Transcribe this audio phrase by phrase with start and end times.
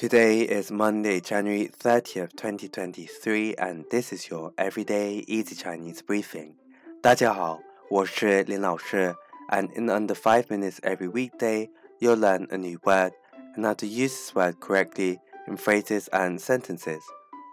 [0.00, 6.54] Today is Monday, January 30th, 2023, and this is your everyday easy Chinese briefing.
[7.00, 9.14] 大家好，我是林老师,
[9.48, 13.12] and in under 5 minutes every weekday, you'll learn a new word
[13.54, 17.02] and how to use this word correctly in phrases and sentences.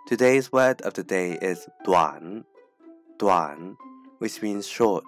[0.05, 2.43] Today's word of the day is 短,
[3.17, 3.77] 短,
[4.19, 5.05] which means short.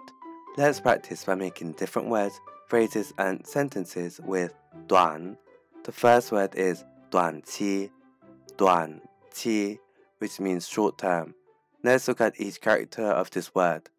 [0.57, 2.39] Let's practice by making different words,
[2.69, 4.53] phrases, and sentences with
[4.87, 5.37] 短.
[5.83, 7.90] The first word is 短期，
[8.56, 9.00] 短
[9.32, 9.80] 期
[10.20, 11.34] ，which duan which means short term.
[11.82, 13.90] Let's look at each character of this word.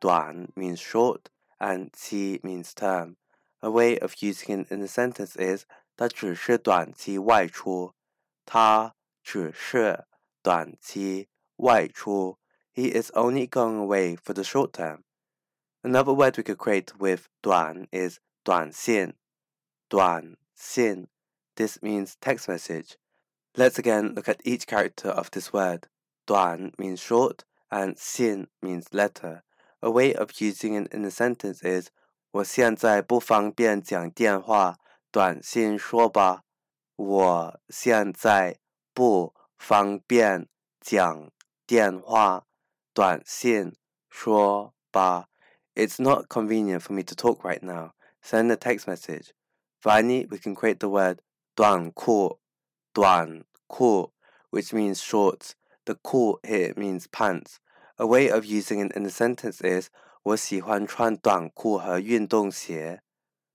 [0.00, 3.16] Duan means short and 期 means term.
[3.60, 5.64] A way of using it in a sentence is
[5.96, 7.92] 他只是短期外出。
[8.46, 10.04] 他只是
[10.40, 12.38] 短期外出。
[12.72, 15.02] He is only going away for the short term.
[15.82, 19.14] Another word we could create with 短 is 短信。
[19.88, 21.08] 短信
[21.59, 22.97] this means text message.
[23.55, 25.87] Let's again look at each character of this word.
[26.27, 29.43] 短 means short and 信 means letter.
[29.81, 31.89] A way of using it in a sentence is
[32.31, 34.77] 我现在不方便讲电话，
[35.11, 36.43] 短信说吧。
[36.97, 38.57] 我现在
[38.93, 40.49] 不方便
[40.81, 41.31] 讲
[41.65, 42.45] 电话，
[42.93, 43.73] 短信
[44.09, 45.27] 说吧。
[45.75, 47.91] It's not convenient for me to talk right now.
[48.21, 49.31] Send a text message.
[49.81, 51.19] Finally, we can create the word
[51.55, 52.39] 短裤,
[52.93, 54.11] 短裤,
[54.51, 55.55] which means shorts.
[55.85, 57.59] The 裤 here means pants.
[57.97, 59.89] A way of using it in a sentence is
[60.23, 63.01] 我喜欢穿短裤和运动鞋。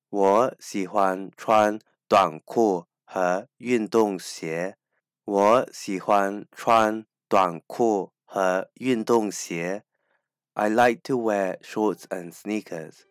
[0.09, 4.77] 我喜欢穿短裤和运动鞋。
[5.25, 9.85] 我喜欢穿短裤和运动鞋。
[10.55, 13.05] I like to wear shorts and sneakers.